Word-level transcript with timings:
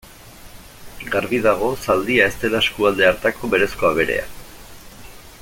Garbi 1.15 1.41
dago 1.47 1.67
zaldia 1.87 2.25
ez 2.31 2.33
dela 2.45 2.63
eskualde 2.65 3.09
hartako 3.11 3.51
berezko 3.53 3.91
aberea. 3.93 4.27